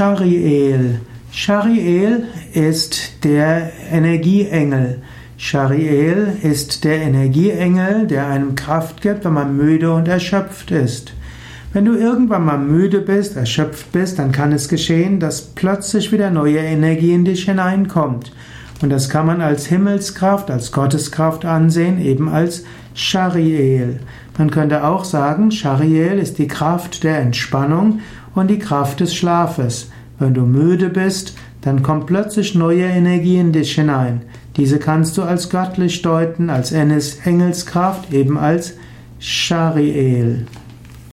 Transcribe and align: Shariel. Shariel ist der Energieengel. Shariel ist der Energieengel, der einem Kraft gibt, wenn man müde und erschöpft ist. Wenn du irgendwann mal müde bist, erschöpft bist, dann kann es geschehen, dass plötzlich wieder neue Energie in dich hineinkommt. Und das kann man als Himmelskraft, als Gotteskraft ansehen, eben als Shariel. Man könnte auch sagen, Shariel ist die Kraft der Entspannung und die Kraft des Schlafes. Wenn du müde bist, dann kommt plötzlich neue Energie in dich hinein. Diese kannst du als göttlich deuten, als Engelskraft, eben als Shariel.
Shariel. 0.00 0.98
Shariel 1.30 2.24
ist 2.54 3.22
der 3.22 3.70
Energieengel. 3.92 5.02
Shariel 5.36 6.38
ist 6.42 6.84
der 6.84 7.02
Energieengel, 7.02 8.06
der 8.06 8.26
einem 8.26 8.54
Kraft 8.54 9.02
gibt, 9.02 9.26
wenn 9.26 9.34
man 9.34 9.58
müde 9.58 9.92
und 9.92 10.08
erschöpft 10.08 10.70
ist. 10.70 11.12
Wenn 11.74 11.84
du 11.84 11.96
irgendwann 11.96 12.46
mal 12.46 12.56
müde 12.56 13.02
bist, 13.02 13.36
erschöpft 13.36 13.92
bist, 13.92 14.18
dann 14.18 14.32
kann 14.32 14.52
es 14.52 14.70
geschehen, 14.70 15.20
dass 15.20 15.42
plötzlich 15.42 16.10
wieder 16.12 16.30
neue 16.30 16.60
Energie 16.60 17.12
in 17.12 17.26
dich 17.26 17.44
hineinkommt. 17.44 18.32
Und 18.80 18.88
das 18.88 19.10
kann 19.10 19.26
man 19.26 19.42
als 19.42 19.66
Himmelskraft, 19.66 20.50
als 20.50 20.72
Gotteskraft 20.72 21.44
ansehen, 21.44 22.00
eben 22.00 22.30
als 22.30 22.64
Shariel. 22.94 24.00
Man 24.38 24.50
könnte 24.50 24.84
auch 24.84 25.04
sagen, 25.04 25.50
Shariel 25.50 26.18
ist 26.18 26.38
die 26.38 26.48
Kraft 26.48 27.04
der 27.04 27.18
Entspannung 27.18 28.00
und 28.34 28.48
die 28.48 28.58
Kraft 28.58 29.00
des 29.00 29.14
Schlafes. 29.14 29.90
Wenn 30.18 30.34
du 30.34 30.42
müde 30.42 30.88
bist, 30.88 31.34
dann 31.62 31.82
kommt 31.82 32.06
plötzlich 32.06 32.54
neue 32.54 32.84
Energie 32.84 33.38
in 33.38 33.52
dich 33.52 33.74
hinein. 33.74 34.22
Diese 34.56 34.78
kannst 34.78 35.16
du 35.18 35.22
als 35.22 35.50
göttlich 35.50 36.02
deuten, 36.02 36.50
als 36.50 36.72
Engelskraft, 36.72 38.12
eben 38.12 38.38
als 38.38 38.74
Shariel. 39.18 40.46